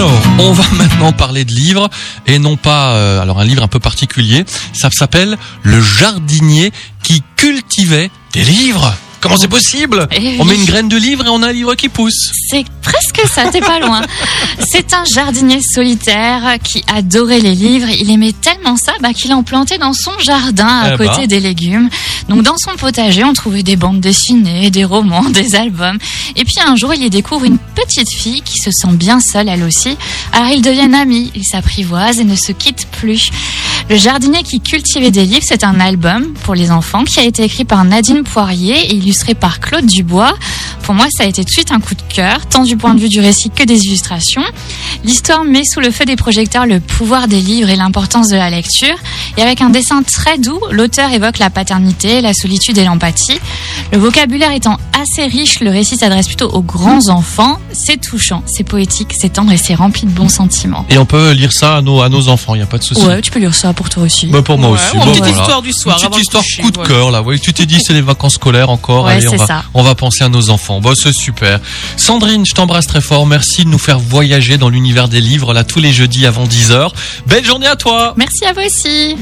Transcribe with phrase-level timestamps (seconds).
[0.00, 1.90] Alors, on va maintenant parler de livres
[2.26, 4.46] et non pas euh, alors un livre un peu particulier.
[4.72, 8.94] Ça s'appelle Le jardinier qui cultivait des livres.
[9.20, 10.08] Comment c'est possible?
[10.10, 12.32] Eh On met une graine de livre et on a un livre qui pousse.
[12.48, 14.02] C'est presque ça, t'es pas loin.
[14.68, 17.88] C'est un jardinier solitaire qui adorait les livres.
[17.88, 21.26] Il aimait tellement ça bah, qu'il en plantait dans son jardin à Eh côté ben.
[21.26, 21.88] des légumes.
[22.28, 25.98] Donc dans son potager, on trouvait des bandes dessinées, des romans, des albums.
[26.36, 29.48] Et puis un jour, il y découvre une petite fille qui se sent bien seule
[29.48, 29.96] elle aussi.
[30.32, 33.30] Alors ils deviennent amis, ils s'apprivoisent et ne se quittent plus.
[33.88, 37.42] Le jardinier qui cultivait des livres, c'est un album pour les enfants qui a été
[37.42, 40.34] écrit par Nadine Poirier et illustré par Claude Dubois.
[40.82, 42.94] Pour moi, ça a été tout de suite un coup de cœur, tant du point
[42.94, 44.42] de vue du récit que des illustrations.
[45.04, 48.50] L'histoire met sous le feu des projecteurs le pouvoir des livres et l'importance de la
[48.50, 48.96] lecture.
[49.36, 53.38] Et avec un dessin très doux, l'auteur évoque la paternité, la solitude et l'empathie.
[53.92, 57.58] Le vocabulaire étant assez riche, le récit s'adresse plutôt aux grands enfants.
[57.72, 60.84] C'est touchant, c'est poétique, c'est tendre et c'est rempli de bons sentiments.
[60.90, 62.84] Et on peut lire ça à nos, à nos enfants, il n'y a pas de
[62.84, 63.02] souci.
[63.04, 64.26] Ouais, tu peux lire ça pour toi aussi.
[64.26, 64.96] Bah, pour moi Ouais, aussi.
[64.96, 65.32] Bon, petite voilà.
[65.32, 65.98] histoire du soir.
[66.02, 66.88] Une petite histoire coucher, coup de voilà.
[66.90, 67.22] cœur là.
[67.22, 69.04] Oui, tu t'es dit c'est les vacances scolaires encore.
[69.06, 69.64] Ouais, Allez, on c'est va, ça.
[69.74, 70.80] on va penser à nos enfants.
[70.80, 71.60] Bon, c'est super.
[71.96, 73.26] Sandrine, je t'embrasse très fort.
[73.26, 76.90] Merci de nous faire voyager dans l'univers des livres là tous les jeudis avant 10h.
[77.26, 78.14] Belle journée à toi.
[78.16, 79.16] Merci à vous aussi.